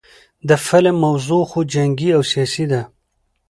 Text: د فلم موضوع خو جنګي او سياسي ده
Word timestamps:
د 0.49 0.51
فلم 0.65 0.95
موضوع 1.05 1.43
خو 1.51 1.59
جنګي 1.73 2.09
او 2.17 2.21
سياسي 2.31 2.65
ده 2.71 2.81